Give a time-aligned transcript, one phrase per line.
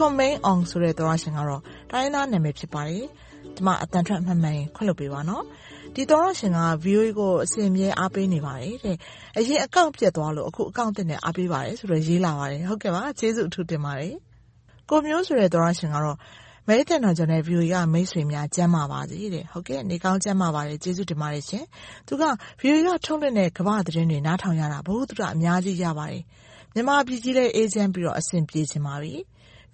[0.00, 3.04] Kwame Ong ဆိုတဲ့သောတရှင်ကတော့တိုင်းရင်းသားနာမည်ဖြစ်ပါတယ်။
[3.56, 5.44] ဒီမှာအသံထွက်မှတ်မှန်ရင်ခွင့်လွှတ်ပေးပါနော်။
[5.94, 8.96] ဒီသောတရှင်က VOA ကိုအစဉ်အမြဲအားပေးနေပါတယ်တဲ့။
[9.38, 14.14] အရင်အကောင့်ပျက်သွားလို့အခုအကောင့်သစ်နဲ့အားပေးပါတယ်ဆိုပြီးရေးလာပါတယ်။ဟုတ်ကဲ့ပါ။ကျေးဇူးအထူးတင်ပါတယ်။
[14.90, 16.16] ကိုမျိုးဆိုတဲ့သောတရှင်ကတော့
[16.64, 21.64] အမေရိကန်တော်ကြောင့်နဲ့ VOA ကမိတ်ဆွေများကျန်းမာပါစေတဲ့။ဟုတ်ကဲ့နေကောင်းကျန်းမာပါတယ်ကျေးဇူးတင်ပါတယ်ရှင်။
[22.06, 22.24] သူက
[22.60, 26.22] VOA ကထုတ်လွှင့်တဲ့ကမ္ဘာသတင်းတွေနားထောင်ရတာဘုသူတအများကြီးရပါတယ်။
[26.74, 29.14] မြန်မာပြည်ကြီးလည်းအေးချမ်းပြီးတော့အဆင်ပြေချင်ပါပြီ။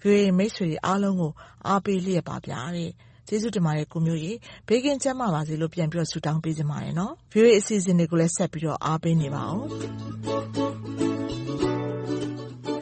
[0.01, 1.31] VOA မိတ်ဆွေအားလုံးကို
[1.67, 2.91] အားပေးလျက်ပါဗျာတဲ့။
[3.27, 4.31] ကျေးဇူးတင်ပါတယ်ကိုမျိုးရေ။
[4.67, 9.59] ဘေးကင်းကျန်းမာပါစေလို့ပြန်ပြီးတော့ဆုတောင်းပေးချင်ပါတယ်နော်။ VOA အစီအစဉ်တွေကိုလည်းဆက်ပြီးတော့အားပေးနေပါဦး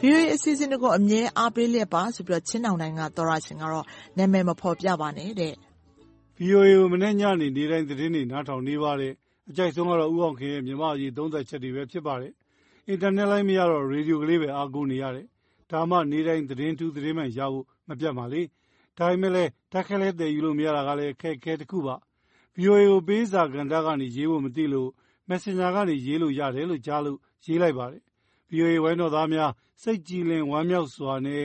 [0.02, 3.84] VOA အစီအစဉ်တွေကိုအမြဲအားပေးလျက်ပါဆိုပြီးတော့ချင်းတောင်တိုင်းကသောရရှင်ကတော့
[4.18, 5.54] နာမည်မဖော်ပြပါနဲ့တဲ့။
[6.40, 9.12] VOA ကိုမနေ့ညနေနေ့တိုင်းသတင်းတွေနားထောင်နေပါတယ်။
[9.50, 12.32] အကြိုက်ဆုံးကတော့ဦးအောင်ခင်ရဲ့မြန်မာ့အရေးသုံးသပ်ချက်တွေပဲဖြစ်ပါတယ်။
[12.88, 15.26] အင်တာနက်လိုင်းမရတော့ရေဒီယိုကလေးပဲအားကိုးနေရတယ်။
[15.70, 18.42] ဒါမှနေ့တိုင်းသတင်းထူးသတင်းမှန်ရဖို့မပြတ်မှာလေ။
[18.98, 21.96] ဒါပေမဲ့လည်းဓာတ်ခဲလဲသယ်ယူလို့မရတာကလည်းအခက်အခဲတခုပါ။
[22.56, 24.90] VOA ကိုပေးစာကဏ္ဍကနေရေးဖို့မသိလို့
[25.30, 28.02] Messenger ကနေရေးလို့ရတယ်လို့ကြားလို့ရေးလိုက်ပါတယ်။
[28.52, 31.44] VOA ဝိုင်းတော်သားများစိတ်ကြည်လင်ဝမ်းမြောက်စွာနဲ့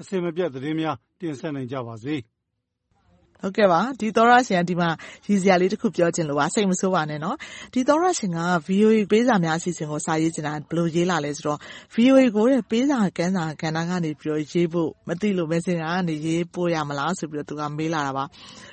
[0.00, 2.14] အစဉ်မပြတ်သတင်းများတင်ဆက်နိုင်ကြပါစေ။
[3.42, 4.90] ဟုတ်ကဲ့ပါဒီသောရရှင်ကဒီမှာ
[5.26, 7.36] ရည်စရာလေးတစ်ခုပြောချင်လို့ပါစိတ်မဆိုးပါနဲ့နော်
[7.72, 11.58] ဒီသောရရှင်က VOA ပေးစာများအစီအစဉ်ကိုစာရေးချင်တာဘယ်လိုရေးလာလဲဆိုတော့
[11.94, 18.24] VOA ကိုတဲ့ပေးစာကန်းစာကဏ္ဍကနေပြီးတော့ရေးဖို့မသိလို့ Messenger ကနေရေးပို့ရမလားဆိုပြီးတော့သူကမေးလာတာပါ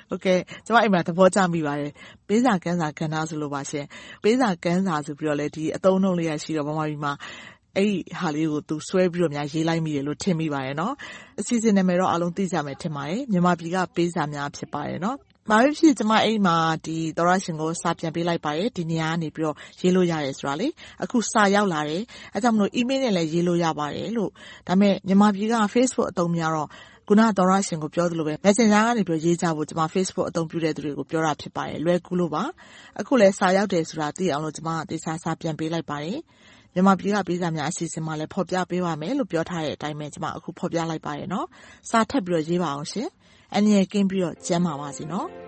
[0.08, 1.92] ဟုတ်ကဲ့ကျွန်မအိမ်မှာသဘောကျမိပါတယ်
[2.28, 3.84] ပေးစာကန်းစာကဏ္ဍဆိုလို့ပါရှင်
[4.22, 7.12] ပေးစာကန်းစာဆိုပြီးတော့လေဒီအသုံးနှုန်းလေးရရှိတော့ဗမာပြည်မှာ
[7.76, 10.94] အဲ့ဒီဟာလေးကို သူဆွဲပြီးတော့များ ရေးလိုက်မိတယ်လို့ ထင်မိပါတယ်နော်
[11.40, 15.18] အစီအစဉ်နာမည်တော့ အားလုံးသိကြမယ် ထင်ပါတယ် မြန်မာပြည်က ပေးစာများ ဖြစ်ပါတယ်နော်
[15.50, 16.56] ဘာဖြစ်ဖြစ် ကျွန်မအိမ်မှာ
[16.86, 20.68] ဒီသောရရှင်ကို စာပြန်ပေးလိုက်ပါတယ် ဒီနေရာကနေပြီးတော့ရေးလို့ရတယ်ဆိုတာလေ
[21.02, 22.02] အခု စာရောက်လာတယ်
[22.34, 24.30] အဲကြောင့်မလို့ email နဲ့လည်း ရေးလို့ရပါတယ်လို့
[24.68, 26.68] ဒါပေမဲ့ မြန်မာပြည်က Facebook အသုံးများတော့
[27.08, 32.42] ခုန သောရရှင်ကို ပြောသလိုပဲ Messenger ကနေပြီးရေးကြဖို့ ကျွန်မ Facebook အသုံးပြုတဲ့သူတွေကို ပြောတာ ဖြစ်ပါတယ် လွယ်ကူလို့ပါ
[33.00, 36.18] အခုလည်းစာရောက်တယ်ဆိုတာ သိအောင်လို့ ကျွန်မတေချာစာပြန်ပေးလိုက်ပါတယ်
[36.76, 41.46] မြန်မာပြည်ကပေးစာများအစီအစဉ်မှာလည်းဖော်ပြပေးပါမယ်လို့ပြောထားတဲ့အတိုင်းပဲကျွန်မအခုဖော်ပြလိုက်ပါရနော်
[41.90, 43.08] စာထပ်ပြီးတော့ရေးပါအောင်ရှင်
[43.54, 45.45] အနည်းကင်းပြီးတော့ကျမ်းပါပါစေနော်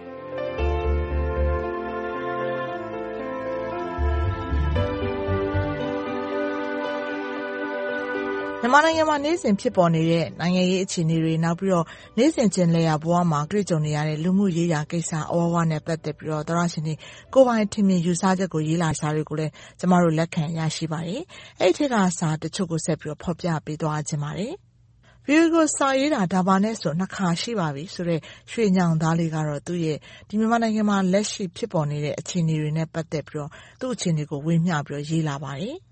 [8.62, 11.86] မြန်မာနိုင်ငံမှာ နေ့စဉ်ဖြစ်ပေါ်နေတဲ့ နိုင်ငံရေးအခြေအနေတွေ နောက်ပြီးတော့
[12.18, 16.94] နေ့စဉ်ကျင်လည်ရာဘဝမှာ တွေ့ကြုံနေရတဲ့ လူမှုရေးရာကိစ္စ အဝဝနဲ့ ပတ်သက်ပြီးတော့သရရှင်တွေ
[17.34, 21.22] ကိုပိုင်ထင်မြင်ယူဆချက်ကို ရေးလာစာတွေကိုလည်း ကျမတို့ လက်ခံရရှိပါတယ်။
[21.60, 24.54] အဲ့ဒီထက်ကစာတချို့ကို ဆက်ပြီးတော့ ဖော်ပြပေးသွားခြင်းပါတယ်။
[25.26, 29.98] view ကို စာရေးတာ ဒါပါနဲ့ဆို နှစ်ခါရှိပါပြီ ဆိုတော့ရွှေညောင်သားလေးကတော့ သူ့ရဲ့
[30.28, 35.76] ဒီမြန်မာနိုင်ငံမှာ လက်ရှိဖြစ်ပေါ်နေတဲ့ အခြေအနေတွေနဲ့ ပတ်သက်ပြီးတော့ သူ့အခြေအနေကို ဝေမျှပြီးတော့ ရေးလာပါတယ်။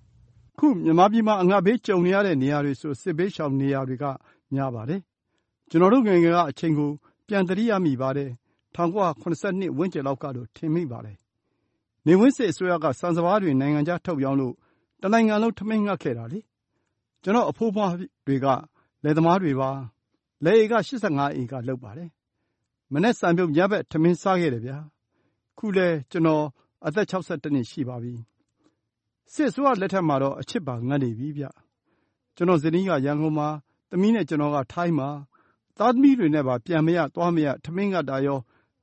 [0.59, 4.05] ခုမြန်မာပြည်မှာ အငတ်ဘေးကြုံနေရတဲ့နေရာတွေဆို စစ်ဘေးရှောင်နေရာတွေက
[4.55, 5.01] များပါတယ်။
[5.71, 6.91] ကျွန်တော်တို့ငယ်ငယ်က အချိန်ကို
[7.29, 8.31] ပြန်သတိရမိပါတယ်။
[8.77, 9.23] ၁၉၇
[9.61, 11.17] ၂ ဝန်းကျင်လောက်ကလို့ ထင်မိပါတယ်။
[12.07, 14.55] နေဝင်းစစ်အစိုးရက ဆန်စပါးတွေ နိုင်ငံခြားထုတ်ရောင်းလို့
[15.03, 16.41] တနိုင်ငံလုံး ထမင်းငတ်ခဲ့တာလေ။
[17.23, 17.93] ကျွန်တော့်အဖိုးအဖွား
[18.27, 18.47] တွေက
[19.05, 19.71] လယ်သမားတွေပါ။
[20.45, 22.09] လယ်ဧက ၈၅ ဧက လုပ်ပါတယ်။
[22.93, 24.79] မနက်စာမြုပ်ညဘက် ထမင်းစားခဲ့တယ်ဗျာ။
[25.59, 26.45] ခုလည်း ကျွန်တော်
[26.87, 28.15] အသက် ၆၁ နှစ်ရှိပါပြီ
[29.33, 31.47] စစ်အစိုးရလက်ထက်မှာတော့ အချစ်ပါငတ်နေပြီဗျ။
[32.37, 33.49] ကျွန်တော့်ဇနီးက ရန်ကုန်မှာ၊
[33.91, 35.09] သမီးနဲ့ကျွန်တော်က ထိုင်းမှာ။
[35.79, 38.39] သားသမီးတွေနဲ့ပါ ပြန်မရ သွားမရ ထမင်းငတ်တာရော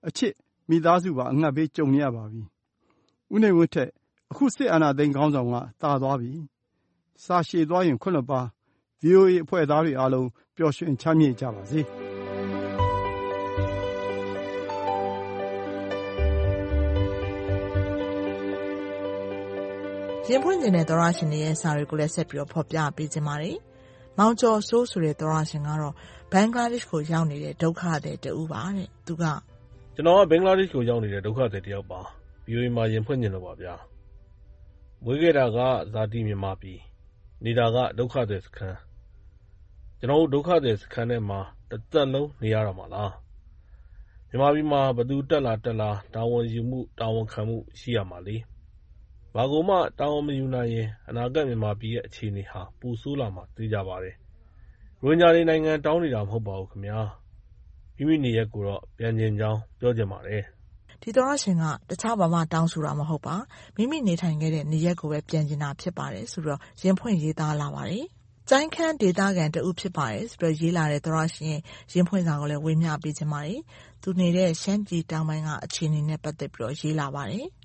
[0.07, 0.33] အချစ်
[0.69, 2.41] မိသားစုပါ အငတ်ဘေးကြုံနေရပါပြီ။
[3.33, 3.89] ဦးနေဝင်းထက်
[4.31, 6.31] အခု စစ်အာဏာသိမ်းခေါင်းဆောင်က သာသွားပြီ။
[7.23, 8.41] စာရှည်သွားရင် ခွင့်လွှတ်ပါ။
[9.01, 11.81] VOA အဖွဲ့သားတွေအားလုံး ပျော်ရွှင်ချမ်းမြေ့ကြပါစေ။
[20.29, 23.55] ရင်ဖွင့်ချင်တဲ့သောတရှင်တွေရဲ့စာတွေကိုလည်းဆက်ပြီးတော့ဖော်ပြပေးချင်ပါတယ်။
[24.17, 25.93] မောင်ကျော်စိုးဆိုတဲ့သောတရှင်ကတော့
[26.31, 29.23] ဘင်္ဂလားဒေ့ရှ်ကိုရောက်နေတဲ့ဒုက္ခသည်တဦးပါတဲ့။သူက
[29.95, 32.01] ကျွန်တော်ကဘင်္ဂလားဒေ့ရှ်ကိုရောက်နေတဲ့ဒုက္ခသည်တယောက်ပါ။
[32.47, 33.75] VOA မှာရင်ဖွင့်ချင်လို့ပါဗျာ။
[35.03, 35.57] မွေးခဲ့တာက
[35.93, 36.79] ဇာတိမြန်မာပြည်။
[37.43, 38.77] နေတာကဒုက္ခသည်စခန်း။
[39.99, 41.39] ကျွန်တော်တို့ဒုက္ခသည်စခန်းထဲမှာ
[41.71, 43.11] တသက်လုံးနေရတော့မှာလား။
[44.29, 48.37] မြန်မာပြည်မှာဘယ်သူတက်လာတက်လာတာဝန်ယူမှုတာဝန်ခံမှုရှိရမှာလေ
[49.35, 54.15] ဘာကိုမှ တာဝန်မယူနိုင်ရင် အနာဂတ်မြန်မာပြည်ရဲ့ အခြေအနေဟာ ပိုဆိုးလာမှာ သေချာပါတယ်။
[55.01, 56.99] ရိုဟင်ဂျာတွေ နိုင်ငံတောင်းနေတာ မဟုတ်ပါဘူးခင်ဗျာ။
[57.95, 60.41] မိမိနေရပ်ကိုတော့ ပြန်ချင်ကြောင်း ပြောချင်ပါတယ်။”
[61.01, 63.35] ဒီသောတရှင်က တခြားဘာမှ တောင်းဆိုတာ မဟုတ်ပါ။
[63.77, 68.05] မိမိနေထိုင်ခဲ့တဲ့ နေရပ်ကိုပဲ ပြန်ချင်တာ ဖြစ်ပါတယ်ဆိုပြီး ရင်ဖွင့်ရေးသားလာပါတယ်။
[68.49, 71.61] ကျိုင်းခမ်းဒေသခံတဦး ဖြစ်ပါတယ်ဆိုပြီး ရေးလာတဲ့ သောတရှင်ရဲ့
[71.93, 73.59] ရင်ဖွင့်စာကိုလည်း ဝေမျှပေးချင်ပါတယ်။
[74.01, 77.47] သူနေတဲ့ ရှမ်းပြည်တောင်ပိုင်းက အခြေအနေနဲ့ ပတ်သက်ပြီး ရေးလာပါတယ်။“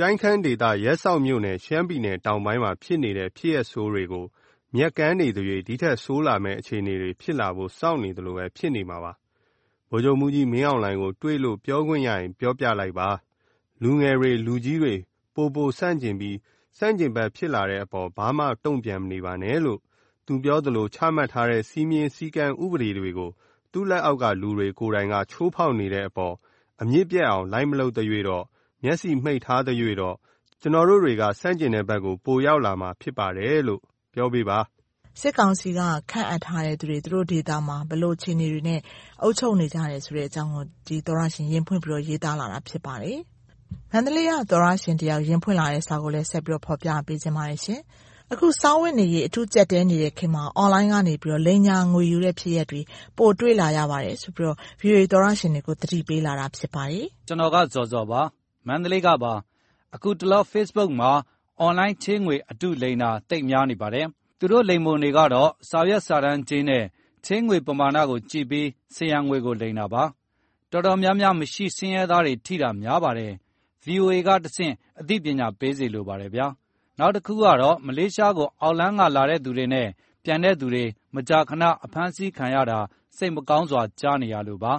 [0.00, 4.26] ကျိုင်းခမ်းဒေသ ရပ်စောက်မြို့နယ် ရှမ်းပြည်နယ်တောင်ပိုင်းမှာ ဖြစ်နေတဲ့ ဖြစ်ရပ်ဆိုးတွေကို
[4.74, 9.12] မြက်ကမ်းနေသရွေ့ ဒီထက်ဆိုးလာမယ့် အခြေအနေတွေဖြစ်လာဖို့ စောင့်နေသလိုပဲဖြစ်နေမှာပါ။
[9.90, 13.08] ဗိုလ်ချုပ်မှူးကြီးမင်းအောင်လှိုင်ကို တွေ့လို့ပြောခွင့်ရရင် ပြောပြလိုက်ပါ။
[13.82, 14.94] လူငယ်တွေ လူကြီးတွေ
[15.34, 16.36] ပိုပိုဆန့်ကျင်ပြီး
[16.78, 19.80] ဆန့်ကျင်ဘက်ဖြစ်လာတဲ့အပေါ် ဘာမှ တုံ့ပြန်မနေပါနဲ့လို့
[20.26, 23.30] သူပြောသလို ချမှတ်ထားတဲ့ စည်းမျဉ်းစည်းကမ်း ဥပဒေတွေကို
[23.72, 26.34] သူ့လက်အောက်က လူတွေကိုယ်တိုင်က ချိုးဖောက်နေတဲ့အပေါ်
[26.82, 28.44] အမြစ်ပြတ်အောင် လိုက်မလုပ်သရွေ့တော့
[28.82, 30.16] မျက်စိမှိတ်ထားသရွေ့တော့
[30.62, 33.82] ကျနော်တို့တွေက ဆန့်ကျင်တဲ့ဘက်ကို ပိုရောက်လာမှာ ဖြစ်ပါတယ်လို့
[34.14, 34.58] ပြောပေးပါ။
[35.20, 35.80] စစ်ကောင်စီက
[36.10, 38.80] ခန့်အပ်ထားတဲ့သူတွေ သူတို့ဒေသမှာ ဘယ်လိုအခြေအနေတွေနဲ့
[39.22, 43.18] အုပ်ချုပ်နေကြတယ်ဆိုတဲ့အကြောင်းကိုဒီသောတရှင် ရင်ဖွင့်ပြီးရေးသားလာတာ ဖြစ်ပါတယ်။
[43.92, 47.80] မန္တလေးက သောတရှင်တယောက် ရင်ဖွင့်လာတဲ့စာကိုလည်း ဆက်ပြီးဖော်ပြပေးချင်ပါတယ်ရှင်။
[48.32, 51.14] အခု စားဝတ်နေရေး အထူးကျပ်တည်းနေတဲ့ခေတ်မှာ အွန်လိုင်းကနေ
[51.46, 52.80] လိမ်ညာငွေယူတဲ့ ဖြစ်ရပ်တွေ
[53.16, 58.22] ပိုတွေ့လာရပါတယ်ဆိုပြီး VOA သောတရှင်တွေကို သတိပေးလာတာ ဖြစ်ပါတယ်။“ကျနော်က ဇော်ဇော်ပါ။
[58.68, 59.32] မန္တလေးကပါ။
[59.94, 61.12] အခုတလော Facebook မှာ
[61.60, 64.06] အွန်လိုင်းချေးငွေ အတုလိမ်တာ သိပ်များနေပါတယ်။
[64.38, 66.84] သူတို့လိမ်ပုံတွေကတော့ စာရွက်စာတမ်းကြေးနဲ့
[67.24, 70.02] ချေးငွေပမာဏကိုကြည့်ပြီး စရံငွေကို လိမ်တာပါ။
[70.70, 73.32] တော်တော်များများ မရှိဆင်းရဲသားတွေ ထိတာများပါတယ်။
[73.84, 76.46] VOA ကတဆင့် အသိပညာပေးစေလိုပါတယ်ဗျာ။
[76.98, 79.88] နောက်တခုကတော့ မလေးရှားကို အောက်လမ်းကလာတဲ့သူတွေနဲ့
[80.24, 80.84] ပြန်တဲ့သူတွေ
[81.14, 82.78] မကြာခဏ အဖမ်းဆီးခံရတာ
[83.16, 84.72] စိတ်မကောင်းစွာ ကြားနေရလို့ပါ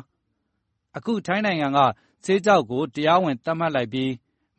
[0.97, 1.80] ။အခု ထိုင်းနိုင်ငံက
[2.24, 4.12] ဆေးခြောက်ကို တရားဝင်သတ်မှတ်လိုက်ပြီး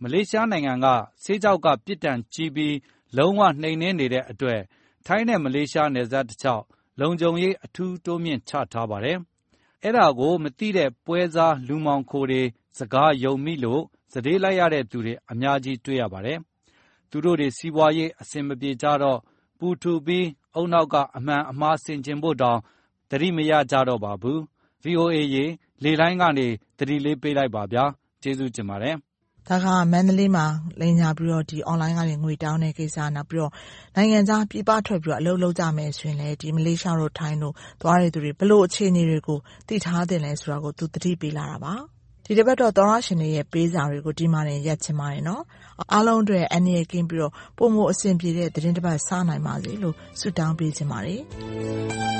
[0.03, 0.87] မလေးရှားနိုင်ငံက
[1.23, 2.77] ဆေးခြောက်က ပြစ်ဒဏ်ကြီးပြီး
[3.17, 4.61] လုံးဝနှိမ်နင်းနေတဲ့အတွက်
[5.07, 6.65] ထိုင်းနဲ့မလေးရှားနယ်စပ်တလျှောက်
[7.01, 9.19] လုံခြုံရေး အထူးတိုးမြှင့်ချထားပါတယ်။
[9.85, 12.43] အဲဒါကို မသိတဲ့ပွဲစား လူမှောင်ခိုတွေ
[12.79, 13.83] စကားယုံမိလို့
[14.13, 16.39] စတေးလိုက်ရတဲ့သူတွေ အများကြီးတွေ့ရပါတယ်။
[17.11, 19.19] သူတို့တွေ စီးပွားရေး အဆင်မပြေကြတော့
[19.59, 20.27] ပူထူပြီး
[20.59, 22.59] ဦးနှောက်က အမှန်အမှား ဆင်ခြင်ဖို့တောင်
[23.11, 24.39] သတိမရကြတော့ပါဘူး။
[24.85, 25.45] VOA ရေ
[25.85, 26.47] လေလှိုင်းကနေ
[26.79, 27.85] သတိလေးပေးလိုက်ပါဗျာ။
[28.23, 28.95] ကျေးဇူးတင်ပါတယ်။”
[29.49, 30.47] ဒါက မန္တလေးမှာ
[30.81, 31.33] လိမ်ညာပြီး
[31.67, 33.53] အွန်လိုင်းကနေ ငွေတောင်းတဲ့ကိစ္စ။နောက်ပြီးတော့
[33.97, 39.39] နိုင်ငံခြားပြည်ပထွက်ပြီးအလုပ်လုပ်ကြမယ်ဆိုရင်လည်းမလေးရှားတို့ထိုင်းတို့ သွားတဲ့သူတွေ ဘယ်လိုအခြေအနေတွေကို
[39.69, 41.75] သိထားသင့်လဲဆိုတာကို သူ သတိပေးလာတာပါ။
[42.25, 45.43] ဒီတပတ်တော့ သောတရှင်တွေရဲ့ ပေးစာတွေကို ဒီမှာတင် ရပ်ချင်ပါတယ်နော်။
[45.93, 51.21] အားလုံးအတွက် အန္တရာယ်ကင်းပြီးပိုမိုအဆင်ပြေတဲ့ သီတင်းတပတ် စနိုင်ပါစေလို့ ဆုတောင်းပေးချင်ပါတယ်။